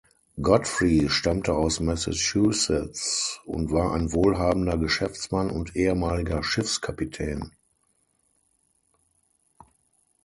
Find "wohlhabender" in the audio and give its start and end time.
4.13-4.75